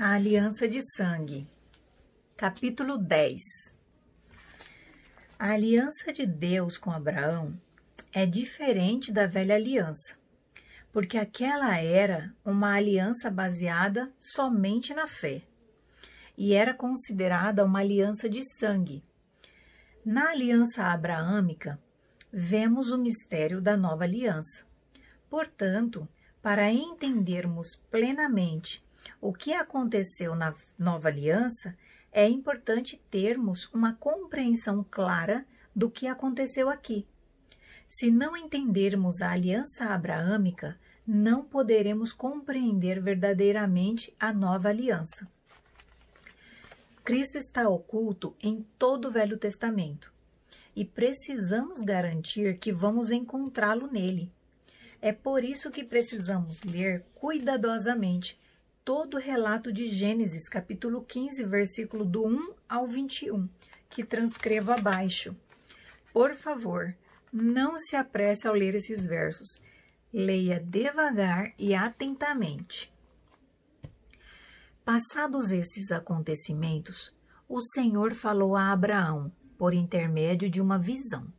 A 0.00 0.12
Aliança 0.12 0.68
de 0.68 0.80
Sangue, 0.94 1.44
capítulo 2.36 2.98
10 2.98 3.42
A 5.36 5.50
aliança 5.50 6.12
de 6.12 6.24
Deus 6.24 6.78
com 6.78 6.92
Abraão 6.92 7.60
é 8.12 8.24
diferente 8.24 9.10
da 9.10 9.26
velha 9.26 9.56
aliança, 9.56 10.16
porque 10.92 11.18
aquela 11.18 11.78
era 11.78 12.32
uma 12.44 12.74
aliança 12.74 13.28
baseada 13.28 14.08
somente 14.20 14.94
na 14.94 15.08
fé 15.08 15.42
e 16.36 16.54
era 16.54 16.72
considerada 16.72 17.64
uma 17.64 17.80
aliança 17.80 18.28
de 18.28 18.44
sangue. 18.56 19.02
Na 20.04 20.30
aliança 20.30 20.84
abraâmica, 20.84 21.76
vemos 22.32 22.92
o 22.92 22.98
mistério 22.98 23.60
da 23.60 23.76
nova 23.76 24.04
aliança. 24.04 24.64
Portanto, 25.28 26.08
para 26.40 26.70
entendermos 26.70 27.74
plenamente 27.90 28.80
o 29.20 29.32
que 29.32 29.52
aconteceu 29.52 30.34
na 30.34 30.54
nova 30.78 31.08
aliança, 31.08 31.76
é 32.12 32.28
importante 32.28 33.00
termos 33.10 33.66
uma 33.72 33.94
compreensão 33.94 34.84
clara 34.90 35.46
do 35.74 35.90
que 35.90 36.06
aconteceu 36.06 36.68
aqui. 36.68 37.06
Se 37.88 38.10
não 38.10 38.36
entendermos 38.36 39.22
a 39.22 39.30
aliança 39.30 39.86
abraâmica, 39.86 40.78
não 41.06 41.42
poderemos 41.42 42.12
compreender 42.12 43.00
verdadeiramente 43.00 44.14
a 44.20 44.32
nova 44.32 44.68
aliança. 44.68 45.26
Cristo 47.02 47.38
está 47.38 47.66
oculto 47.68 48.36
em 48.42 48.66
todo 48.78 49.08
o 49.08 49.10
Velho 49.10 49.38
Testamento 49.38 50.12
e 50.76 50.84
precisamos 50.84 51.80
garantir 51.80 52.58
que 52.58 52.70
vamos 52.70 53.10
encontrá-lo 53.10 53.90
nele. 53.90 54.30
É 55.00 55.12
por 55.12 55.42
isso 55.42 55.70
que 55.70 55.82
precisamos 55.82 56.62
ler 56.62 57.06
cuidadosamente 57.14 58.38
todo 58.88 59.18
o 59.18 59.20
relato 59.20 59.70
de 59.70 59.86
Gênesis, 59.86 60.48
capítulo 60.48 61.04
15, 61.04 61.44
versículo 61.44 62.06
do 62.06 62.26
1 62.26 62.54
ao 62.66 62.86
21, 62.86 63.46
que 63.90 64.02
transcrevo 64.02 64.72
abaixo. 64.72 65.36
Por 66.10 66.34
favor, 66.34 66.96
não 67.30 67.78
se 67.78 67.96
apresse 67.96 68.48
ao 68.48 68.54
ler 68.54 68.74
esses 68.74 69.04
versos. 69.04 69.60
Leia 70.10 70.58
devagar 70.58 71.52
e 71.58 71.74
atentamente. 71.74 72.90
Passados 74.86 75.50
esses 75.50 75.92
acontecimentos, 75.92 77.14
o 77.46 77.60
Senhor 77.60 78.14
falou 78.14 78.56
a 78.56 78.72
Abraão 78.72 79.30
por 79.58 79.74
intermédio 79.74 80.48
de 80.48 80.62
uma 80.62 80.78
visão. 80.78 81.30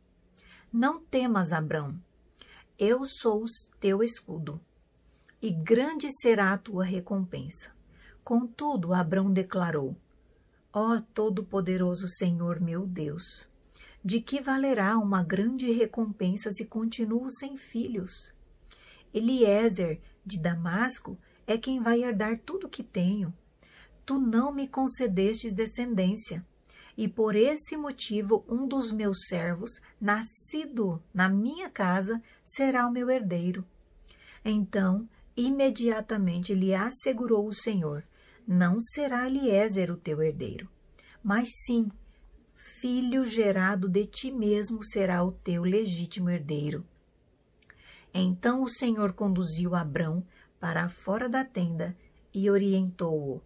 Não 0.72 1.00
temas, 1.00 1.52
Abraão. 1.52 2.00
Eu 2.78 3.04
sou 3.04 3.44
teu 3.80 4.04
escudo 4.04 4.60
e 5.42 5.50
grande 5.50 6.08
será 6.20 6.52
a 6.52 6.58
tua 6.58 6.84
recompensa. 6.84 7.72
Contudo, 8.22 8.92
Abrão 8.92 9.32
declarou: 9.32 9.96
Ó 10.72 10.96
oh, 10.96 11.00
Todo-Poderoso 11.00 12.06
Senhor 12.06 12.60
meu 12.60 12.86
Deus, 12.86 13.48
de 14.04 14.20
que 14.20 14.40
valerá 14.40 14.98
uma 14.98 15.22
grande 15.22 15.70
recompensa 15.72 16.52
se 16.52 16.64
continuo 16.64 17.30
sem 17.30 17.56
filhos? 17.56 18.32
Eliezer 19.12 20.00
de 20.24 20.38
Damasco 20.38 21.18
é 21.46 21.58
quem 21.58 21.80
vai 21.80 22.02
herdar 22.02 22.38
tudo 22.38 22.68
que 22.68 22.82
tenho. 22.82 23.34
Tu 24.06 24.18
não 24.18 24.52
me 24.52 24.68
concedestes 24.68 25.52
descendência, 25.52 26.44
e 26.96 27.08
por 27.08 27.34
esse 27.34 27.76
motivo 27.76 28.44
um 28.48 28.66
dos 28.68 28.92
meus 28.92 29.26
servos, 29.26 29.80
nascido 30.00 31.02
na 31.14 31.28
minha 31.28 31.70
casa, 31.70 32.22
será 32.44 32.86
o 32.86 32.92
meu 32.92 33.10
herdeiro. 33.10 33.64
Então 34.44 35.08
Imediatamente 35.36 36.54
lhe 36.54 36.74
assegurou 36.74 37.46
o 37.46 37.54
Senhor: 37.54 38.04
Não 38.46 38.80
será 38.80 39.26
Eliezer 39.26 39.90
o 39.90 39.96
teu 39.96 40.22
herdeiro, 40.22 40.68
mas 41.22 41.48
sim, 41.66 41.90
filho 42.80 43.26
gerado 43.26 43.88
de 43.88 44.06
ti 44.06 44.30
mesmo 44.30 44.82
será 44.82 45.22
o 45.22 45.32
teu 45.32 45.62
legítimo 45.62 46.30
herdeiro. 46.30 46.84
Então 48.12 48.62
o 48.62 48.68
Senhor 48.68 49.12
conduziu 49.12 49.74
Abrão 49.74 50.26
para 50.58 50.88
fora 50.88 51.28
da 51.28 51.44
tenda 51.44 51.96
e 52.34 52.50
orientou-o: 52.50 53.40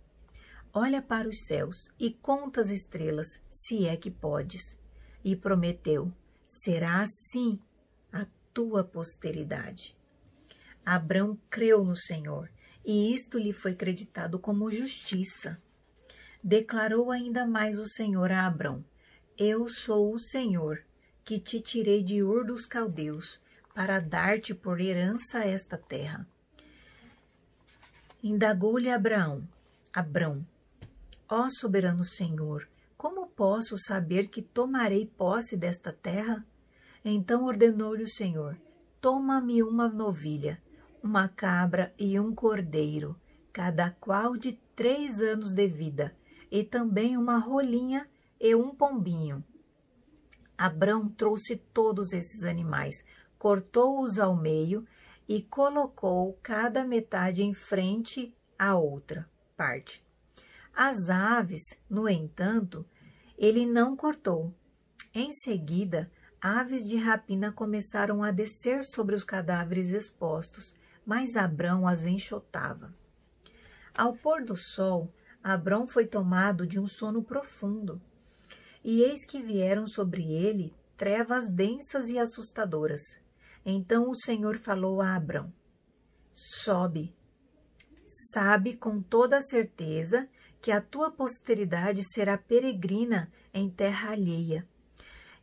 Olha 0.73 1.03
para 1.03 1.29
os 1.29 1.45
céus 1.47 1.77
e 2.01 2.11
conta 2.11 2.61
as 2.61 2.71
estrelas, 2.71 3.27
se 3.51 3.87
é 3.87 3.97
que 3.97 4.11
podes. 4.11 4.79
E 5.25 5.37
prometeu: 5.37 6.13
Será 6.47 7.03
assim 7.03 7.59
a 8.13 8.27
tua 8.53 8.83
posteridade. 8.83 9.97
Abrão 10.85 11.39
creu 11.49 11.83
no 11.83 11.97
Senhor, 11.97 12.51
e 12.85 13.15
isto 13.15 13.39
lhe 13.39 13.53
foi 13.55 13.75
creditado 13.75 14.39
como 14.39 14.71
justiça. 14.71 15.59
Declarou 16.43 17.11
ainda 17.11 17.47
mais 17.47 17.79
o 17.79 17.89
Senhor 17.89 18.31
a 18.31 18.47
Abrão: 18.47 18.85
Eu 19.39 19.67
sou 19.67 20.13
o 20.13 20.19
Senhor, 20.19 20.85
que 21.25 21.41
te 21.41 21.59
tirei 21.59 22.03
de 22.03 22.23
Ur 22.23 22.45
dos 22.45 22.67
Caldeus, 22.67 23.41
para 23.75 23.99
dar-te 23.99 24.55
por 24.55 24.79
herança 24.79 25.39
esta 25.39 25.79
terra. 25.79 26.27
Indagou-lhe 28.23 28.91
Abraão: 28.91 29.49
Abrão, 29.91 30.47
ó 31.27 31.49
soberano 31.49 32.05
Senhor, 32.05 32.69
como 32.95 33.27
posso 33.27 33.79
saber 33.79 34.29
que 34.29 34.43
tomarei 34.43 35.07
posse 35.07 35.57
desta 35.57 35.93
terra? 35.93 36.45
Então 37.03 37.45
ordenou-lhe 37.45 38.03
o 38.03 38.09
Senhor: 38.09 38.59
Toma-me 39.01 39.63
uma 39.63 39.89
novilha 39.89 40.63
uma 41.05 41.29
cabra 41.29 41.93
e 41.99 42.19
um 42.19 42.35
cordeiro, 42.35 43.15
cada 43.53 43.91
qual 43.91 44.39
de 44.39 44.53
três 44.75 45.21
anos 45.21 45.55
de 45.55 45.69
vida, 45.69 46.17
e 46.51 46.65
também 46.65 47.15
uma 47.19 47.37
rolinha 47.37 48.09
e 48.41 48.55
um 48.55 48.75
pombinho. 48.75 49.45
Abrão 50.57 51.07
trouxe 51.11 51.57
todos 51.75 52.15
esses 52.15 52.43
animais, 52.43 53.05
cortou-os 53.39 54.19
ao 54.19 54.35
meio 54.35 54.87
e 55.29 55.43
colocou 55.43 56.39
cada 56.43 56.83
metade 56.83 57.43
em 57.43 57.53
frente 57.53 58.35
à 58.59 58.75
outra 58.75 59.29
parte. 59.59 60.03
As 60.75 61.11
aves, 61.11 61.79
no 61.89 62.09
entanto, 62.09 62.85
ele 63.37 63.67
não 63.67 63.95
cortou. 63.95 64.55
Em 65.13 65.33
seguida, 65.33 66.11
aves 66.41 66.89
de 66.89 66.97
rapina 66.97 67.53
começaram 67.53 68.23
a 68.23 68.31
descer 68.31 68.85
sobre 68.85 69.15
os 69.15 69.23
cadáveres 69.23 69.91
expostos 69.91 70.75
mas 71.05 71.37
Abrão 71.37 71.87
as 71.87 72.05
enxotava. 72.05 72.95
Ao 73.97 74.17
pôr 74.17 74.45
do 74.45 74.57
sol, 74.57 75.13
Abrão 75.43 75.87
foi 75.87 76.07
tomado 76.07 76.67
de 76.67 76.81
um 76.81 76.87
sono 76.87 77.23
profundo, 77.23 78.01
e 78.83 79.03
eis 79.03 79.27
que 79.27 79.43
vieram 79.43 79.87
sobre 79.87 80.23
ele 80.33 80.75
trevas 80.97 81.49
densas 81.49 82.09
e 82.09 82.19
assustadoras. 82.19 83.03
Então 83.65 84.09
o 84.11 84.15
Senhor 84.15 84.59
falou 84.59 85.01
a 85.01 85.15
Abrão: 85.15 85.53
Sobe, 86.33 87.15
sabe 88.33 88.77
com 88.77 89.01
toda 89.03 89.41
certeza 89.41 90.29
que 90.61 90.73
a 90.73 90.81
tua 90.81 91.11
posteridade 91.11 92.03
será 92.13 92.39
peregrina 92.39 93.31
em 93.53 93.71
terra 93.71 94.13
alheia 94.13 94.67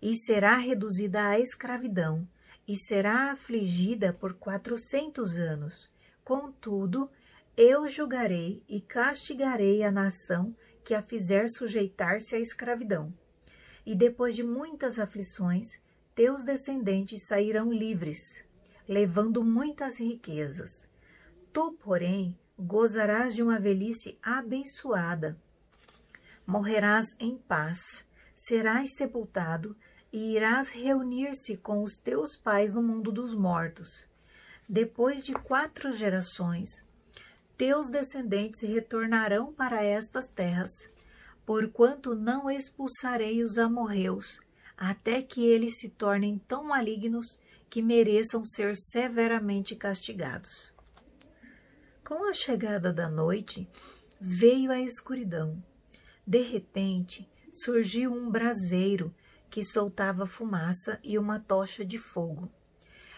e 0.01 0.17
será 0.17 0.57
reduzida 0.57 1.27
à 1.27 1.39
escravidão 1.39 2.27
e 2.71 2.77
será 2.77 3.33
afligida 3.33 4.13
por 4.13 4.35
quatrocentos 4.35 5.35
anos. 5.35 5.91
Contudo, 6.23 7.11
eu 7.57 7.85
julgarei 7.89 8.63
e 8.65 8.79
castigarei 8.79 9.83
a 9.83 9.91
nação 9.91 10.55
que 10.81 10.95
a 10.95 11.01
fizer 11.01 11.49
sujeitar-se 11.49 12.33
à 12.33 12.39
escravidão. 12.39 13.13
E 13.85 13.93
depois 13.93 14.37
de 14.37 14.41
muitas 14.41 14.99
aflições, 14.99 15.67
teus 16.15 16.45
descendentes 16.45 17.27
sairão 17.27 17.73
livres, 17.73 18.41
levando 18.87 19.43
muitas 19.43 19.99
riquezas. 19.99 20.87
Tu, 21.51 21.73
porém, 21.83 22.39
gozarás 22.57 23.35
de 23.35 23.43
uma 23.43 23.59
velhice 23.59 24.17
abençoada. 24.23 25.37
Morrerás 26.47 27.07
em 27.19 27.37
paz, 27.37 27.81
serás 28.33 28.95
sepultado 28.95 29.75
e 30.11 30.35
irás 30.35 30.71
reunir-se 30.71 31.57
com 31.57 31.83
os 31.83 31.97
teus 31.97 32.35
pais 32.35 32.73
no 32.73 32.81
mundo 32.81 33.11
dos 33.11 33.33
mortos. 33.33 34.07
Depois 34.67 35.23
de 35.23 35.33
quatro 35.33 35.91
gerações, 35.91 36.69
teus 37.57 37.89
descendentes 37.89 38.61
retornarão 38.61 39.53
para 39.53 39.83
estas 39.83 40.27
terras, 40.27 40.71
porquanto 41.45 42.15
não 42.15 42.49
expulsarei 42.49 43.43
os 43.43 43.57
amorreus, 43.57 44.39
até 44.77 45.21
que 45.21 45.45
eles 45.45 45.77
se 45.79 45.89
tornem 45.89 46.39
tão 46.39 46.63
malignos 46.63 47.39
que 47.69 47.81
mereçam 47.81 48.43
ser 48.43 48.75
severamente 48.75 49.75
castigados. 49.75 50.73
Com 52.03 52.27
a 52.27 52.33
chegada 52.33 52.91
da 52.91 53.09
noite, 53.09 53.69
veio 54.19 54.71
a 54.71 54.79
escuridão. 54.81 55.63
De 56.27 56.41
repente, 56.41 57.29
surgiu 57.53 58.11
um 58.11 58.29
braseiro 58.29 59.13
que 59.51 59.65
soltava 59.65 60.25
fumaça 60.25 60.97
e 61.03 61.19
uma 61.19 61.37
tocha 61.37 61.85
de 61.85 61.99
fogo. 61.99 62.49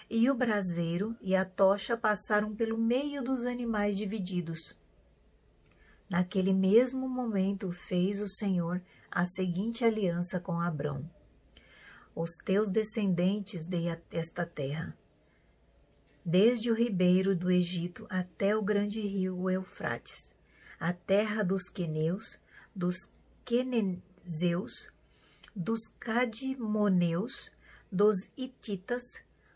E 0.10 0.30
o 0.32 0.36
braseiro 0.36 1.16
e 1.22 1.36
a 1.36 1.46
tocha 1.46 1.96
passaram 1.96 2.56
pelo 2.56 2.78
meio 2.78 3.24
dos 3.24 3.46
animais 3.46 3.96
divididos. 3.96 4.76
Naquele 6.10 6.52
mesmo 6.52 7.08
momento 7.08 7.72
fez 7.72 8.20
o 8.20 8.28
Senhor 8.28 8.82
a 9.12 9.26
seguinte 9.26 9.86
aliança 9.86 10.40
com 10.40 10.60
Abrão: 10.60 11.08
Os 12.16 12.32
teus 12.44 12.72
descendentes 12.72 13.66
dei 13.66 13.90
a 13.90 14.00
esta 14.12 14.46
terra, 14.46 14.98
desde 16.26 16.72
o 16.72 16.76
ribeiro 16.76 17.36
do 17.36 17.52
Egito 17.52 18.08
até 18.10 18.56
o 18.56 18.62
grande 18.62 19.02
rio 19.02 19.50
Eufrates, 19.50 20.34
a 20.80 20.94
terra 20.94 21.44
dos 21.44 21.70
queneus, 21.70 22.42
dos 22.76 23.12
quenezeus, 23.46 24.93
dos 25.56 25.88
cadimoneus, 26.00 27.52
dos 27.92 28.28
hititas, 28.36 29.04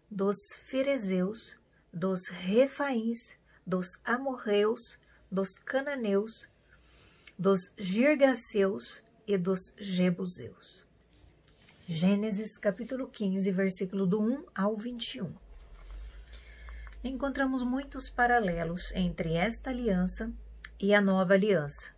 dos 0.09 0.37
ferezeus, 0.63 1.59
dos 1.91 2.27
refaíns, 2.27 3.35
dos 3.65 3.99
amorreus, 4.05 4.99
dos 5.31 5.57
cananeus, 5.57 6.47
dos 7.37 7.73
girgaceus 7.77 9.03
e 9.27 9.37
dos 9.37 9.73
jebuseus. 9.77 10.85
Gênesis 11.87 12.57
capítulo 12.57 13.07
15, 13.07 13.51
versículo 13.51 14.05
do 14.05 14.21
1 14.21 14.45
ao 14.53 14.77
21. 14.77 15.33
Encontramos 17.03 17.63
muitos 17.63 18.09
paralelos 18.09 18.91
entre 18.93 19.33
esta 19.33 19.69
aliança 19.69 20.31
e 20.79 20.93
a 20.93 21.01
nova 21.01 21.33
aliança, 21.33 21.91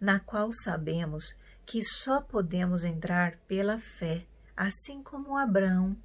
na 0.00 0.20
qual 0.20 0.52
sabemos 0.52 1.34
que 1.64 1.82
só 1.82 2.20
podemos 2.20 2.84
entrar 2.84 3.38
pela 3.46 3.78
fé, 3.78 4.26
assim 4.56 5.02
como 5.02 5.36
Abraão, 5.36 5.96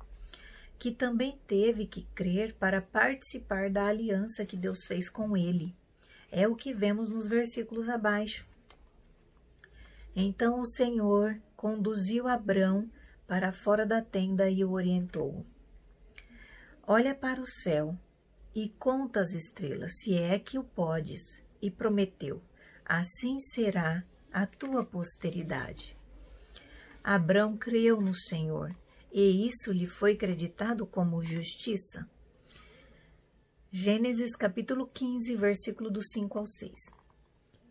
que 0.79 0.91
também 0.91 1.39
teve 1.47 1.87
que 1.87 2.03
crer 2.13 2.53
para 2.55 2.81
participar 2.81 3.69
da 3.69 3.87
aliança 3.87 4.45
que 4.45 4.55
Deus 4.55 4.85
fez 4.85 5.09
com 5.09 5.35
ele. 5.35 5.75
É 6.31 6.47
o 6.47 6.55
que 6.55 6.73
vemos 6.73 7.09
nos 7.09 7.27
versículos 7.27 7.89
abaixo. 7.89 8.45
Então 10.15 10.59
o 10.59 10.65
Senhor 10.65 11.39
conduziu 11.55 12.27
Abrão 12.27 12.89
para 13.27 13.51
fora 13.51 13.85
da 13.85 14.01
tenda 14.01 14.49
e 14.49 14.63
o 14.63 14.71
orientou. 14.71 15.45
Olha 16.85 17.13
para 17.13 17.41
o 17.41 17.47
céu 17.47 17.97
e 18.55 18.69
conta 18.69 19.21
as 19.21 19.33
estrelas, 19.33 19.99
se 19.99 20.17
é 20.17 20.39
que 20.39 20.57
o 20.57 20.63
podes, 20.63 21.43
e 21.61 21.69
prometeu: 21.69 22.41
assim 22.85 23.39
será 23.39 24.03
a 24.31 24.45
tua 24.45 24.85
posteridade. 24.85 25.97
Abrão 27.03 27.57
creu 27.57 28.01
no 28.01 28.13
Senhor, 28.13 28.75
e 29.11 29.47
isso 29.47 29.71
lhe 29.71 29.87
foi 29.87 30.15
creditado 30.15 30.85
como 30.85 31.23
justiça. 31.23 32.07
Gênesis 33.71 34.35
capítulo 34.35 34.85
15, 34.85 35.35
versículo 35.35 35.89
do 35.89 36.03
5 36.03 36.39
ao 36.39 36.45
6. 36.45 36.71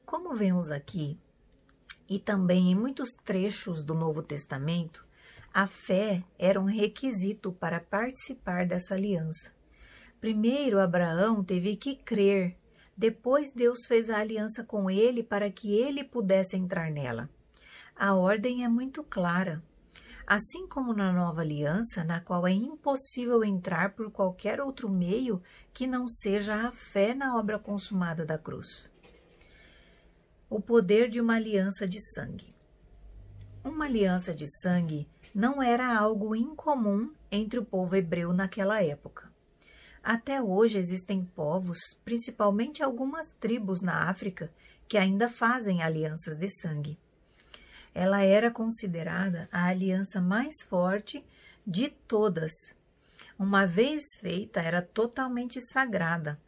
Como 0.04 0.34
vemos 0.34 0.70
aqui, 0.70 1.18
e 2.08 2.18
também 2.18 2.70
em 2.70 2.74
muitos 2.74 3.10
trechos 3.24 3.82
do 3.82 3.94
Novo 3.94 4.22
Testamento, 4.22 5.06
a 5.52 5.66
fé 5.66 6.22
era 6.38 6.60
um 6.60 6.64
requisito 6.64 7.52
para 7.52 7.80
participar 7.80 8.66
dessa 8.66 8.94
aliança. 8.94 9.54
Primeiro, 10.20 10.78
Abraão 10.78 11.42
teve 11.42 11.76
que 11.76 11.96
crer 11.96 12.56
depois 12.96 13.52
Deus 13.52 13.84
fez 13.86 14.08
a 14.08 14.18
aliança 14.18 14.64
com 14.64 14.90
ele 14.90 15.22
para 15.22 15.50
que 15.50 15.74
ele 15.74 16.02
pudesse 16.02 16.56
entrar 16.56 16.90
nela. 16.90 17.28
A 17.94 18.14
ordem 18.14 18.64
é 18.64 18.68
muito 18.68 19.02
clara. 19.02 19.62
Assim 20.26 20.66
como 20.66 20.92
na 20.92 21.12
nova 21.12 21.42
aliança, 21.42 22.02
na 22.02 22.20
qual 22.20 22.46
é 22.46 22.52
impossível 22.52 23.44
entrar 23.44 23.94
por 23.94 24.10
qualquer 24.10 24.60
outro 24.60 24.88
meio 24.88 25.42
que 25.72 25.86
não 25.86 26.08
seja 26.08 26.66
a 26.66 26.72
fé 26.72 27.14
na 27.14 27.38
obra 27.38 27.58
consumada 27.58 28.24
da 28.24 28.36
cruz. 28.36 28.90
O 30.48 30.60
poder 30.60 31.08
de 31.08 31.20
uma 31.20 31.36
aliança 31.36 31.86
de 31.86 32.00
sangue. 32.14 32.54
Uma 33.62 33.84
aliança 33.84 34.34
de 34.34 34.46
sangue 34.62 35.08
não 35.34 35.62
era 35.62 35.96
algo 35.96 36.34
incomum 36.34 37.12
entre 37.30 37.58
o 37.58 37.64
povo 37.64 37.94
hebreu 37.94 38.32
naquela 38.32 38.82
época. 38.82 39.30
Até 40.06 40.40
hoje 40.40 40.78
existem 40.78 41.24
povos, 41.24 41.78
principalmente 42.04 42.80
algumas 42.80 43.26
tribos 43.40 43.82
na 43.82 44.08
África, 44.08 44.52
que 44.86 44.96
ainda 44.96 45.28
fazem 45.28 45.82
alianças 45.82 46.36
de 46.36 46.48
sangue. 46.48 46.96
Ela 47.92 48.22
era 48.22 48.48
considerada 48.48 49.48
a 49.50 49.66
aliança 49.66 50.20
mais 50.20 50.62
forte 50.68 51.26
de 51.66 51.88
todas. 51.88 52.52
Uma 53.36 53.66
vez 53.66 54.04
feita, 54.20 54.60
era 54.60 54.80
totalmente 54.80 55.60
sagrada. 55.60 56.40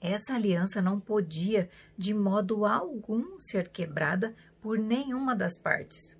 Essa 0.00 0.34
aliança 0.34 0.82
não 0.82 0.98
podia, 0.98 1.70
de 1.96 2.12
modo 2.12 2.66
algum, 2.66 3.38
ser 3.38 3.68
quebrada 3.68 4.34
por 4.60 4.76
nenhuma 4.76 5.36
das 5.36 5.56
partes. 5.56 6.16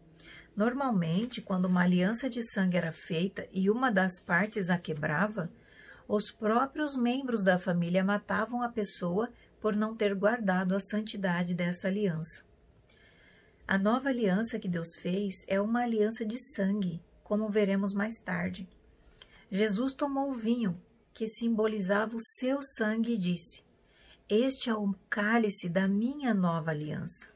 Normalmente, 0.54 1.42
quando 1.42 1.64
uma 1.64 1.82
aliança 1.82 2.30
de 2.30 2.48
sangue 2.48 2.76
era 2.76 2.92
feita 2.92 3.48
e 3.52 3.68
uma 3.68 3.90
das 3.90 4.20
partes 4.20 4.70
a 4.70 4.78
quebrava, 4.78 5.50
os 6.08 6.30
próprios 6.30 6.96
membros 6.96 7.42
da 7.42 7.58
família 7.58 8.02
matavam 8.02 8.62
a 8.62 8.70
pessoa 8.70 9.30
por 9.60 9.76
não 9.76 9.94
ter 9.94 10.14
guardado 10.14 10.74
a 10.74 10.80
santidade 10.80 11.54
dessa 11.54 11.86
aliança. 11.86 12.42
A 13.66 13.76
nova 13.76 14.08
aliança 14.08 14.58
que 14.58 14.68
Deus 14.68 14.96
fez 14.98 15.44
é 15.46 15.60
uma 15.60 15.82
aliança 15.82 16.24
de 16.24 16.38
sangue, 16.54 17.02
como 17.22 17.50
veremos 17.50 17.92
mais 17.92 18.18
tarde. 18.18 18.66
Jesus 19.50 19.92
tomou 19.92 20.30
o 20.30 20.34
vinho, 20.34 20.80
que 21.12 21.26
simbolizava 21.26 22.16
o 22.16 22.24
seu 22.38 22.62
sangue, 22.62 23.14
e 23.14 23.18
disse: 23.18 23.62
Este 24.26 24.70
é 24.70 24.74
o 24.74 24.94
cálice 25.10 25.68
da 25.68 25.86
minha 25.86 26.32
nova 26.32 26.70
aliança. 26.70 27.28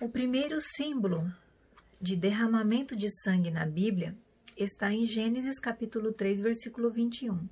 O 0.00 0.08
primeiro 0.08 0.60
símbolo 0.60 1.28
de 2.00 2.14
derramamento 2.14 2.94
de 2.94 3.08
sangue 3.22 3.50
na 3.50 3.66
Bíblia 3.66 4.16
está 4.56 4.90
em 4.92 5.06
Gênesis 5.06 5.58
capítulo 5.58 6.12
3, 6.12 6.40
versículo 6.40 6.90
21. 6.90 7.46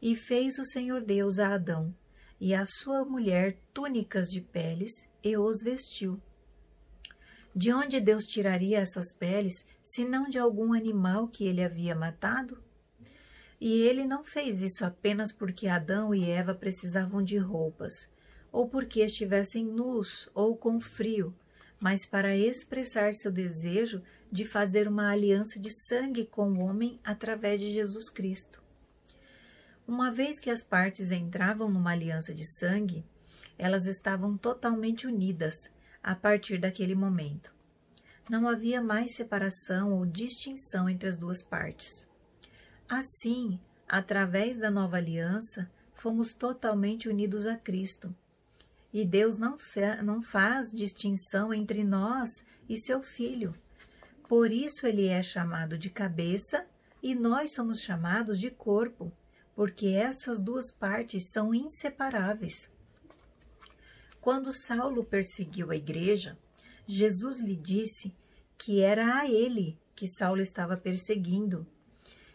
E 0.00 0.14
fez 0.14 0.58
o 0.58 0.64
Senhor 0.64 1.02
Deus 1.02 1.38
a 1.38 1.54
Adão 1.54 1.94
e 2.40 2.54
a 2.54 2.64
sua 2.64 3.04
mulher 3.04 3.58
túnicas 3.74 4.28
de 4.28 4.40
peles 4.40 4.92
e 5.24 5.36
os 5.36 5.60
vestiu. 5.62 6.20
De 7.54 7.72
onde 7.72 8.00
Deus 8.00 8.24
tiraria 8.24 8.78
essas 8.78 9.12
peles, 9.12 9.66
senão 9.82 10.30
de 10.30 10.38
algum 10.38 10.72
animal 10.72 11.26
que 11.26 11.44
ele 11.44 11.64
havia 11.64 11.96
matado? 11.96 12.62
E 13.60 13.72
ele 13.82 14.06
não 14.06 14.24
fez 14.24 14.62
isso 14.62 14.84
apenas 14.84 15.32
porque 15.32 15.66
Adão 15.66 16.14
e 16.14 16.30
Eva 16.30 16.54
precisavam 16.54 17.22
de 17.22 17.36
roupas, 17.36 18.08
ou 18.52 18.68
porque 18.68 19.00
estivessem 19.00 19.64
nus 19.64 20.30
ou 20.32 20.56
com 20.56 20.80
frio, 20.80 21.34
mas 21.80 22.04
para 22.04 22.36
expressar 22.36 23.14
seu 23.14 23.32
desejo 23.32 24.02
de 24.30 24.44
fazer 24.44 24.86
uma 24.86 25.10
aliança 25.10 25.58
de 25.58 25.70
sangue 25.70 26.26
com 26.26 26.52
o 26.52 26.62
homem 26.62 27.00
através 27.02 27.58
de 27.58 27.70
Jesus 27.72 28.10
Cristo. 28.10 28.62
Uma 29.88 30.12
vez 30.12 30.38
que 30.38 30.50
as 30.50 30.62
partes 30.62 31.10
entravam 31.10 31.68
numa 31.70 31.90
aliança 31.90 32.32
de 32.34 32.44
sangue, 32.44 33.04
elas 33.58 33.86
estavam 33.86 34.36
totalmente 34.36 35.06
unidas 35.06 35.70
a 36.02 36.14
partir 36.14 36.58
daquele 36.58 36.94
momento. 36.94 37.52
Não 38.28 38.46
havia 38.46 38.80
mais 38.80 39.16
separação 39.16 39.92
ou 39.92 40.06
distinção 40.06 40.88
entre 40.88 41.08
as 41.08 41.16
duas 41.16 41.42
partes. 41.42 42.06
Assim, 42.88 43.58
através 43.88 44.58
da 44.58 44.70
nova 44.70 44.98
aliança, 44.98 45.68
fomos 45.94 46.32
totalmente 46.34 47.08
unidos 47.08 47.46
a 47.46 47.56
Cristo 47.56 48.14
e 48.92 49.04
Deus 49.04 49.38
não, 49.38 49.56
não 50.02 50.22
faz 50.22 50.70
distinção 50.72 51.54
entre 51.54 51.84
nós 51.84 52.44
e 52.68 52.76
seu 52.76 53.02
filho. 53.02 53.54
Por 54.28 54.50
isso 54.50 54.86
ele 54.86 55.06
é 55.06 55.22
chamado 55.22 55.78
de 55.78 55.90
cabeça 55.90 56.66
e 57.02 57.14
nós 57.14 57.52
somos 57.52 57.80
chamados 57.80 58.38
de 58.38 58.50
corpo, 58.50 59.12
porque 59.54 59.88
essas 59.88 60.40
duas 60.40 60.70
partes 60.70 61.30
são 61.30 61.54
inseparáveis. 61.54 62.70
Quando 64.20 64.52
Saulo 64.52 65.04
perseguiu 65.04 65.70
a 65.70 65.76
igreja, 65.76 66.38
Jesus 66.86 67.40
lhe 67.40 67.56
disse 67.56 68.14
que 68.58 68.82
era 68.82 69.18
a 69.18 69.28
ele 69.28 69.78
que 69.96 70.06
Saulo 70.06 70.40
estava 70.40 70.76
perseguindo. 70.76 71.66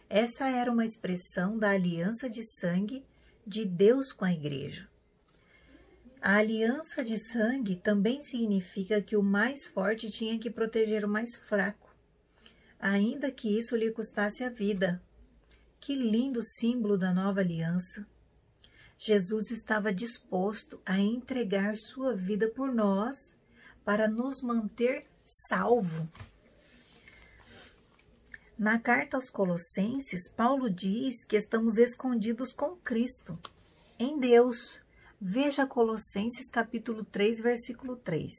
Essa 0.08 0.48
era 0.48 0.70
uma 0.70 0.84
expressão 0.84 1.58
da 1.58 1.70
aliança 1.70 2.28
de 2.28 2.42
sangue 2.42 3.04
de 3.46 3.64
Deus 3.64 4.12
com 4.12 4.24
a 4.24 4.32
igreja. 4.32 4.88
A 6.28 6.38
aliança 6.38 7.04
de 7.04 7.16
sangue 7.16 7.76
também 7.76 8.20
significa 8.20 9.00
que 9.00 9.16
o 9.16 9.22
mais 9.22 9.68
forte 9.68 10.10
tinha 10.10 10.36
que 10.40 10.50
proteger 10.50 11.04
o 11.04 11.08
mais 11.08 11.36
fraco, 11.36 11.94
ainda 12.80 13.30
que 13.30 13.56
isso 13.56 13.76
lhe 13.76 13.92
custasse 13.92 14.42
a 14.42 14.50
vida. 14.50 15.00
Que 15.78 15.94
lindo 15.94 16.42
símbolo 16.42 16.98
da 16.98 17.14
nova 17.14 17.38
aliança! 17.38 18.04
Jesus 18.98 19.52
estava 19.52 19.94
disposto 19.94 20.82
a 20.84 20.98
entregar 20.98 21.76
sua 21.76 22.12
vida 22.12 22.50
por 22.50 22.74
nós 22.74 23.36
para 23.84 24.08
nos 24.08 24.42
manter 24.42 25.06
salvo. 25.24 26.10
Na 28.58 28.80
carta 28.80 29.16
aos 29.16 29.30
Colossenses, 29.30 30.28
Paulo 30.28 30.68
diz 30.68 31.24
que 31.24 31.36
estamos 31.36 31.78
escondidos 31.78 32.52
com 32.52 32.74
Cristo, 32.78 33.38
em 33.96 34.18
Deus 34.18 34.84
Veja 35.18 35.66
Colossenses 35.66 36.50
capítulo 36.50 37.02
3, 37.02 37.40
versículo 37.40 37.96
3. 37.96 38.34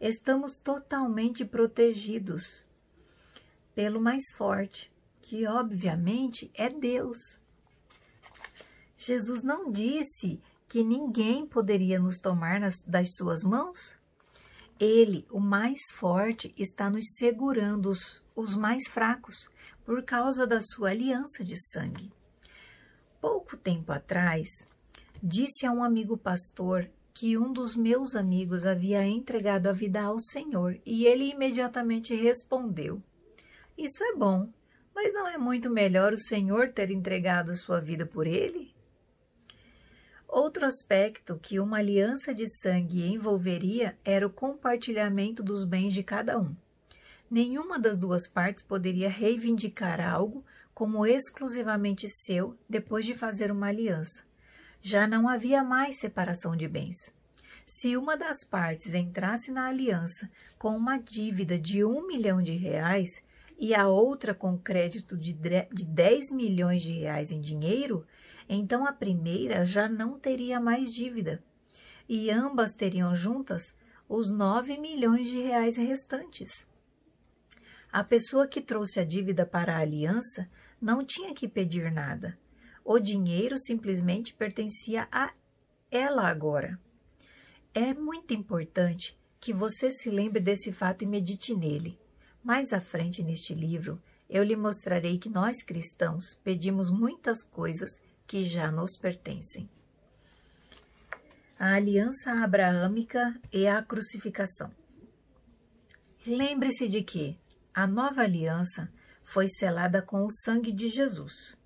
Estamos 0.00 0.58
totalmente 0.58 1.44
protegidos 1.44 2.64
pelo 3.74 4.00
mais 4.00 4.22
forte, 4.36 4.92
que 5.20 5.44
obviamente 5.44 6.52
é 6.54 6.68
Deus. 6.68 7.42
Jesus 8.96 9.42
não 9.42 9.72
disse 9.72 10.40
que 10.68 10.84
ninguém 10.84 11.44
poderia 11.44 11.98
nos 11.98 12.20
tomar 12.20 12.60
nas, 12.60 12.84
das 12.84 13.16
suas 13.16 13.42
mãos? 13.42 13.98
Ele, 14.78 15.26
o 15.32 15.40
mais 15.40 15.80
forte, 15.96 16.54
está 16.56 16.88
nos 16.88 17.12
segurando 17.16 17.88
os, 17.88 18.22
os 18.36 18.54
mais 18.54 18.86
fracos 18.86 19.50
por 19.84 20.00
causa 20.04 20.46
da 20.46 20.60
sua 20.60 20.90
aliança 20.90 21.42
de 21.42 21.56
sangue. 21.56 22.12
Pouco 23.20 23.56
tempo 23.56 23.90
atrás, 23.90 24.68
Disse 25.28 25.66
a 25.66 25.72
um 25.72 25.82
amigo 25.82 26.16
pastor 26.16 26.88
que 27.12 27.36
um 27.36 27.52
dos 27.52 27.74
meus 27.74 28.14
amigos 28.14 28.64
havia 28.64 29.04
entregado 29.04 29.66
a 29.66 29.72
vida 29.72 30.00
ao 30.00 30.20
Senhor 30.20 30.80
e 30.86 31.04
ele 31.04 31.32
imediatamente 31.32 32.14
respondeu: 32.14 33.02
Isso 33.76 34.04
é 34.04 34.14
bom, 34.14 34.48
mas 34.94 35.12
não 35.12 35.26
é 35.26 35.36
muito 35.36 35.68
melhor 35.68 36.12
o 36.12 36.16
Senhor 36.16 36.70
ter 36.70 36.92
entregado 36.92 37.56
sua 37.56 37.80
vida 37.80 38.06
por 38.06 38.24
ele? 38.24 38.72
Outro 40.28 40.64
aspecto 40.64 41.36
que 41.42 41.58
uma 41.58 41.78
aliança 41.78 42.32
de 42.32 42.46
sangue 42.60 43.12
envolveria 43.12 43.98
era 44.04 44.24
o 44.24 44.32
compartilhamento 44.32 45.42
dos 45.42 45.64
bens 45.64 45.92
de 45.92 46.04
cada 46.04 46.38
um. 46.38 46.54
Nenhuma 47.28 47.80
das 47.80 47.98
duas 47.98 48.28
partes 48.28 48.62
poderia 48.62 49.08
reivindicar 49.08 50.00
algo 50.00 50.44
como 50.72 51.04
exclusivamente 51.04 52.08
seu 52.08 52.56
depois 52.68 53.04
de 53.04 53.12
fazer 53.12 53.50
uma 53.50 53.66
aliança 53.66 54.24
já 54.86 55.04
não 55.04 55.28
havia 55.28 55.64
mais 55.64 55.96
separação 55.96 56.56
de 56.56 56.68
bens. 56.68 57.12
Se 57.66 57.96
uma 57.96 58.16
das 58.16 58.44
partes 58.44 58.94
entrasse 58.94 59.50
na 59.50 59.66
aliança 59.66 60.30
com 60.56 60.76
uma 60.76 60.96
dívida 60.96 61.58
de 61.58 61.84
um 61.84 62.06
milhão 62.06 62.40
de 62.40 62.52
reais 62.52 63.20
e 63.58 63.74
a 63.74 63.88
outra 63.88 64.32
com 64.32 64.56
crédito 64.56 65.16
de 65.16 65.32
10 65.32 66.30
milhões 66.30 66.82
de 66.82 66.92
reais 66.92 67.32
em 67.32 67.40
dinheiro, 67.40 68.06
então 68.48 68.86
a 68.86 68.92
primeira 68.92 69.66
já 69.66 69.88
não 69.88 70.20
teria 70.20 70.60
mais 70.60 70.94
dívida 70.94 71.42
e 72.08 72.30
ambas 72.30 72.72
teriam 72.72 73.12
juntas 73.12 73.74
os 74.08 74.30
9 74.30 74.78
milhões 74.78 75.26
de 75.26 75.40
reais 75.40 75.76
restantes. 75.76 76.64
A 77.90 78.04
pessoa 78.04 78.46
que 78.46 78.60
trouxe 78.60 79.00
a 79.00 79.04
dívida 79.04 79.44
para 79.44 79.74
a 79.74 79.80
aliança 79.80 80.48
não 80.80 81.04
tinha 81.04 81.34
que 81.34 81.48
pedir 81.48 81.90
nada. 81.90 82.38
O 82.88 83.00
dinheiro 83.00 83.58
simplesmente 83.58 84.32
pertencia 84.32 85.08
a 85.10 85.32
ela 85.90 86.28
agora. 86.28 86.78
É 87.74 87.92
muito 87.92 88.32
importante 88.32 89.18
que 89.40 89.52
você 89.52 89.90
se 89.90 90.08
lembre 90.08 90.40
desse 90.40 90.72
fato 90.72 91.02
e 91.02 91.06
medite 91.06 91.52
nele. 91.52 91.98
Mais 92.44 92.72
à 92.72 92.80
frente 92.80 93.24
neste 93.24 93.52
livro, 93.52 94.00
eu 94.30 94.44
lhe 94.44 94.54
mostrarei 94.54 95.18
que 95.18 95.28
nós 95.28 95.64
cristãos 95.64 96.36
pedimos 96.44 96.88
muitas 96.88 97.42
coisas 97.42 97.90
que 98.24 98.44
já 98.44 98.70
nos 98.70 98.96
pertencem. 98.96 99.68
A 101.58 101.74
aliança 101.74 102.34
abraâmica 102.34 103.34
e 103.52 103.66
a 103.66 103.82
crucificação. 103.82 104.70
Lembre-se 106.24 106.88
de 106.88 107.02
que 107.02 107.36
a 107.74 107.84
nova 107.84 108.22
aliança 108.22 108.88
foi 109.24 109.48
selada 109.48 110.00
com 110.00 110.24
o 110.24 110.30
sangue 110.30 110.70
de 110.70 110.88
Jesus. 110.88 111.58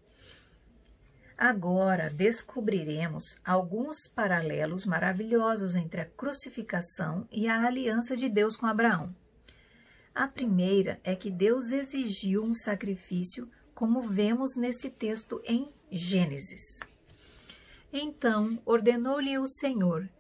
Agora 1.40 2.10
descobriremos 2.10 3.38
alguns 3.42 4.06
paralelos 4.06 4.84
maravilhosos 4.84 5.74
entre 5.74 6.02
a 6.02 6.04
crucificação 6.04 7.26
e 7.32 7.48
a 7.48 7.64
aliança 7.66 8.14
de 8.14 8.28
Deus 8.28 8.58
com 8.58 8.66
Abraão. 8.66 9.16
A 10.14 10.28
primeira 10.28 11.00
é 11.02 11.16
que 11.16 11.30
Deus 11.30 11.70
exigiu 11.70 12.44
um 12.44 12.52
sacrifício, 12.52 13.50
como 13.74 14.02
vemos 14.02 14.54
nesse 14.54 14.90
texto 14.90 15.40
em 15.46 15.72
Gênesis. 15.90 16.78
Então 17.90 18.60
ordenou-lhe 18.66 19.38
o 19.38 19.46
Senhor: 19.46 20.10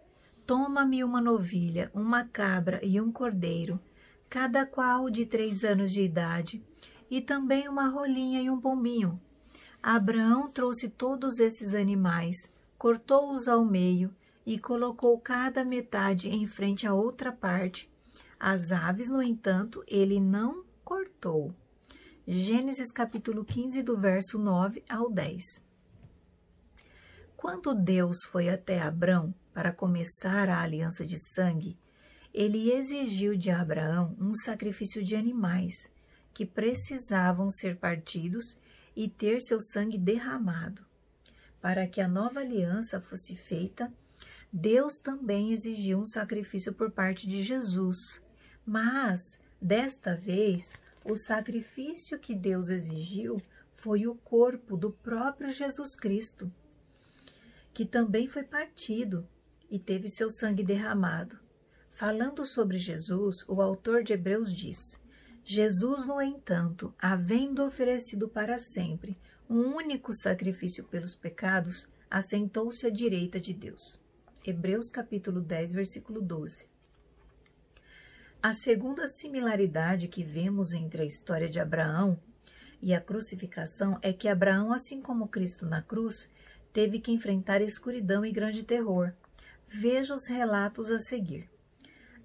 Toma-me 0.46 1.04
uma 1.04 1.20
novilha, 1.20 1.90
uma 1.92 2.24
cabra 2.24 2.80
e 2.82 2.98
um 2.98 3.12
cordeiro, 3.12 3.78
cada 4.26 4.64
qual 4.64 5.10
de 5.10 5.26
três 5.26 5.64
anos 5.64 5.92
de 5.92 6.00
idade, 6.00 6.64
e 7.10 7.20
também 7.20 7.68
uma 7.68 7.88
rolinha 7.88 8.40
e 8.40 8.48
um 8.48 8.58
pombinho 8.58 9.20
Abraão 9.82 10.50
trouxe 10.50 10.90
todos 10.90 11.38
esses 11.38 11.74
animais, 11.74 12.36
cortou-os 12.76 13.48
ao 13.48 13.64
meio 13.64 14.14
e 14.44 14.58
colocou 14.58 15.18
cada 15.18 15.64
metade 15.64 16.28
em 16.28 16.46
frente 16.46 16.86
à 16.86 16.92
outra 16.92 17.32
parte. 17.32 17.90
As 18.38 18.72
aves, 18.72 19.08
no 19.08 19.22
entanto, 19.22 19.82
ele 19.86 20.20
não 20.20 20.64
cortou. 20.84 21.54
Gênesis 22.26 22.92
capítulo 22.92 23.44
15, 23.44 23.82
do 23.82 23.96
verso 23.96 24.38
9 24.38 24.84
ao 24.88 25.10
10. 25.10 25.44
Quando 27.36 27.74
Deus 27.74 28.18
foi 28.30 28.50
até 28.50 28.82
Abrão 28.82 29.34
para 29.54 29.72
começar 29.72 30.50
a 30.50 30.60
aliança 30.60 31.06
de 31.06 31.16
sangue, 31.32 31.78
ele 32.34 32.70
exigiu 32.70 33.34
de 33.34 33.50
Abraão 33.50 34.14
um 34.20 34.34
sacrifício 34.34 35.02
de 35.02 35.16
animais 35.16 35.74
que 36.34 36.44
precisavam 36.44 37.50
ser 37.50 37.76
partidos 37.76 38.58
e 39.02 39.08
ter 39.08 39.40
seu 39.40 39.62
sangue 39.62 39.96
derramado. 39.96 40.84
Para 41.58 41.86
que 41.86 42.02
a 42.02 42.08
nova 42.08 42.40
aliança 42.40 43.00
fosse 43.00 43.34
feita, 43.34 43.90
Deus 44.52 44.98
também 44.98 45.54
exigiu 45.54 46.00
um 46.00 46.06
sacrifício 46.06 46.74
por 46.74 46.90
parte 46.90 47.26
de 47.26 47.42
Jesus. 47.42 48.20
Mas, 48.62 49.38
desta 49.58 50.14
vez, 50.14 50.74
o 51.02 51.16
sacrifício 51.16 52.18
que 52.18 52.34
Deus 52.34 52.68
exigiu 52.68 53.38
foi 53.70 54.06
o 54.06 54.14
corpo 54.16 54.76
do 54.76 54.92
próprio 54.92 55.50
Jesus 55.50 55.96
Cristo, 55.96 56.52
que 57.72 57.86
também 57.86 58.28
foi 58.28 58.42
partido 58.42 59.26
e 59.70 59.78
teve 59.78 60.10
seu 60.10 60.28
sangue 60.28 60.62
derramado. 60.62 61.38
Falando 61.90 62.44
sobre 62.44 62.76
Jesus, 62.76 63.48
o 63.48 63.62
autor 63.62 64.02
de 64.02 64.12
Hebreus 64.12 64.52
diz: 64.52 64.99
Jesus, 65.52 66.06
no 66.06 66.22
entanto, 66.22 66.94
havendo 66.96 67.64
oferecido 67.64 68.28
para 68.28 68.56
sempre 68.56 69.18
um 69.48 69.74
único 69.74 70.12
sacrifício 70.12 70.84
pelos 70.84 71.16
pecados, 71.16 71.88
assentou-se 72.08 72.86
à 72.86 72.88
direita 72.88 73.40
de 73.40 73.52
Deus. 73.52 73.98
Hebreus 74.46 74.88
capítulo 74.90 75.40
10, 75.40 75.72
versículo 75.72 76.22
12. 76.22 76.68
A 78.40 78.52
segunda 78.52 79.08
similaridade 79.08 80.06
que 80.06 80.22
vemos 80.22 80.72
entre 80.72 81.02
a 81.02 81.04
história 81.04 81.48
de 81.48 81.58
Abraão 81.58 82.16
e 82.80 82.94
a 82.94 83.00
crucificação 83.00 83.98
é 84.02 84.12
que 84.12 84.28
Abraão, 84.28 84.72
assim 84.72 85.02
como 85.02 85.26
Cristo 85.26 85.66
na 85.66 85.82
cruz, 85.82 86.30
teve 86.72 87.00
que 87.00 87.10
enfrentar 87.10 87.60
escuridão 87.60 88.24
e 88.24 88.30
grande 88.30 88.62
terror. 88.62 89.12
Veja 89.66 90.14
os 90.14 90.28
relatos 90.28 90.92
a 90.92 91.00
seguir. 91.00 91.50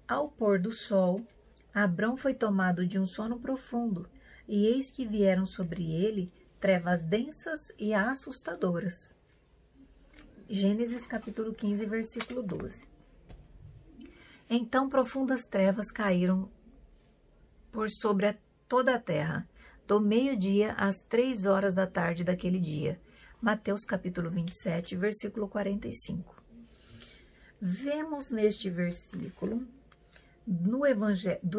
Ao 0.06 0.28
pôr 0.28 0.60
do 0.60 0.70
sol, 0.70 1.26
Abrão 1.76 2.16
foi 2.16 2.32
tomado 2.32 2.86
de 2.86 2.98
um 2.98 3.06
sono 3.06 3.38
profundo, 3.38 4.08
e 4.48 4.64
eis 4.64 4.90
que 4.90 5.04
vieram 5.04 5.44
sobre 5.44 5.92
ele 5.92 6.32
trevas 6.58 7.04
densas 7.04 7.70
e 7.78 7.92
assustadoras. 7.92 9.14
Gênesis 10.48 11.06
capítulo 11.06 11.52
15, 11.52 11.84
versículo 11.84 12.42
12. 12.42 12.88
Então 14.48 14.88
profundas 14.88 15.44
trevas 15.44 15.90
caíram 15.90 16.48
por 17.70 17.90
sobre 17.90 18.28
a, 18.28 18.36
toda 18.66 18.94
a 18.94 18.98
terra, 18.98 19.46
do 19.86 20.00
meio-dia 20.00 20.72
às 20.78 21.02
três 21.02 21.44
horas 21.44 21.74
da 21.74 21.86
tarde 21.86 22.24
daquele 22.24 22.58
dia. 22.58 22.98
Mateus 23.38 23.84
capítulo 23.84 24.30
27, 24.30 24.96
versículo 24.96 25.46
45. 25.46 26.42
Vemos 27.60 28.30
neste 28.30 28.70
versículo 28.70 29.68
do 30.46 30.86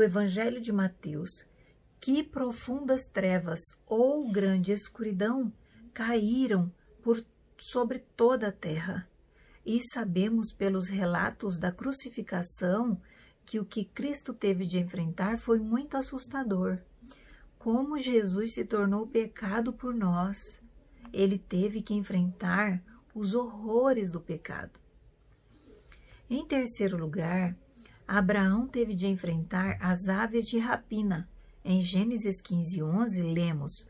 Evangelho 0.01 0.61
de 0.61 0.71
Mateus 0.71 1.45
que 1.99 2.23
profundas 2.23 3.07
trevas 3.07 3.59
ou 3.85 4.31
grande 4.31 4.71
escuridão 4.71 5.51
caíram 5.93 6.71
por 7.01 7.23
sobre 7.59 7.99
toda 8.15 8.49
a 8.49 8.51
terra. 8.51 9.07
E 9.65 9.81
sabemos 9.91 10.53
pelos 10.53 10.87
relatos 10.87 11.59
da 11.59 11.71
crucificação 11.71 13.01
que 13.45 13.59
o 13.59 13.65
que 13.65 13.83
Cristo 13.83 14.33
teve 14.33 14.65
de 14.65 14.79
enfrentar 14.79 15.37
foi 15.37 15.59
muito 15.59 15.97
assustador. 15.97 16.77
Como 17.57 17.97
Jesus 17.97 18.53
se 18.53 18.63
tornou 18.63 19.07
pecado 19.07 19.73
por 19.73 19.93
nós, 19.93 20.61
ele 21.11 21.37
teve 21.37 21.81
que 21.81 21.93
enfrentar 21.93 22.81
os 23.13 23.33
horrores 23.33 24.11
do 24.11 24.21
pecado. 24.21 24.79
Em 26.29 26.45
terceiro 26.45 26.97
lugar, 26.97 27.57
Abraão 28.07 28.65
teve 28.65 28.95
de 28.95 29.05
enfrentar 29.05 29.77
as 29.81 30.07
aves 30.07 30.47
de 30.47 30.57
rapina. 30.57 31.27
Em 31.65 31.81
Gênesis 31.81 32.39
15, 32.39 32.81
11, 32.81 33.21
lemos: 33.21 33.85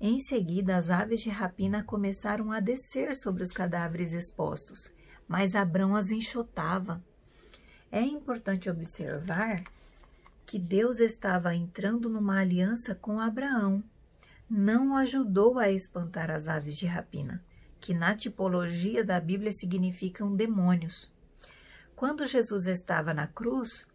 Em 0.00 0.18
seguida, 0.18 0.76
as 0.76 0.90
aves 0.90 1.20
de 1.20 1.30
rapina 1.30 1.80
começaram 1.80 2.50
a 2.50 2.58
descer 2.58 3.14
sobre 3.14 3.44
os 3.44 3.52
cadáveres 3.52 4.12
expostos. 4.12 4.92
mas 5.28 5.54
Abrão 5.54 5.94
as 5.94 6.10
enxotava. 6.10 7.00
É 7.90 8.00
importante 8.00 8.68
observar 8.68 9.62
que 10.44 10.58
Deus 10.58 10.98
estava 10.98 11.54
entrando 11.54 12.10
numa 12.10 12.40
aliança 12.40 12.96
com 12.96 13.20
Abraão. 13.20 13.82
Não 14.50 14.90
o 14.90 14.96
ajudou 14.96 15.58
a 15.58 15.70
espantar 15.70 16.32
as 16.32 16.48
aves 16.48 16.76
de 16.76 16.86
rapina, 16.86 17.42
que 17.80 17.94
na 17.94 18.16
tipologia 18.16 19.04
da 19.04 19.20
Bíblia 19.20 19.52
significam 19.52 20.34
demônios. 20.34 21.11
Quando 22.02 22.26
Jesus 22.26 22.66
estava 22.66 23.14
na 23.14 23.28
cruz, 23.28 23.86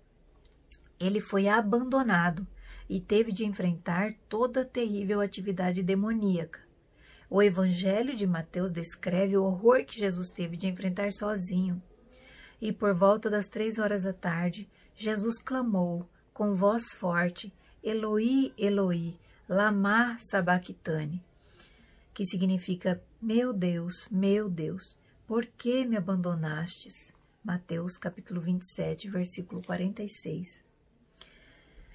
ele 0.97 1.19
foi 1.19 1.49
abandonado 1.49 2.47
e 2.89 3.01
teve 3.01 3.33
de 3.33 3.43
enfrentar 3.43 4.13
toda 4.29 4.61
a 4.61 4.65
terrível 4.65 5.19
atividade 5.19 5.83
demoníaca. 5.83 6.61
O 7.29 7.43
Evangelho 7.43 8.15
de 8.15 8.25
Mateus 8.25 8.71
descreve 8.71 9.35
o 9.35 9.43
horror 9.43 9.83
que 9.83 9.99
Jesus 9.99 10.29
teve 10.29 10.55
de 10.55 10.67
enfrentar 10.67 11.11
sozinho. 11.11 11.83
E 12.61 12.71
por 12.71 12.93
volta 12.93 13.29
das 13.29 13.49
três 13.49 13.77
horas 13.77 14.03
da 14.03 14.13
tarde, 14.13 14.69
Jesus 14.95 15.37
clamou 15.37 16.09
com 16.33 16.55
voz 16.55 16.83
forte: 16.93 17.53
Eloi, 17.83 18.53
Eloi, 18.57 19.19
lama 19.49 20.17
sabachthani, 20.17 21.21
que 22.13 22.23
significa: 22.23 23.03
Meu 23.21 23.51
Deus, 23.51 24.07
meu 24.09 24.49
Deus, 24.49 24.97
por 25.27 25.45
que 25.45 25.83
me 25.83 25.97
abandonastes? 25.97 27.16
Mateus 27.47 27.95
capítulo 27.95 28.41
27, 28.41 29.09
versículo 29.09 29.61
46. 29.61 30.61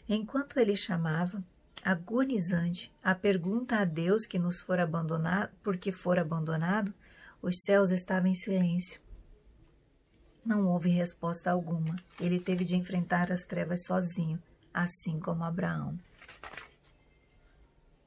Enquanto 0.08 0.58
ele 0.58 0.74
chamava, 0.74 1.44
agonizante, 1.84 2.90
a 3.04 3.14
pergunta 3.14 3.76
a 3.76 3.84
Deus 3.84 4.24
que 4.24 4.38
nos 4.38 4.62
for 4.62 4.80
abandonado, 4.80 5.52
porque 5.62 5.92
for 5.92 6.18
abandonado, 6.18 6.94
os 7.42 7.58
céus 7.64 7.90
estavam 7.90 8.30
em 8.30 8.34
silêncio. 8.34 8.98
Não 10.42 10.68
houve 10.68 10.88
resposta 10.88 11.50
alguma. 11.50 11.96
Ele 12.18 12.40
teve 12.40 12.64
de 12.64 12.74
enfrentar 12.74 13.30
as 13.30 13.44
trevas 13.44 13.84
sozinho, 13.84 14.42
assim 14.72 15.20
como 15.20 15.44
Abraão. 15.44 15.98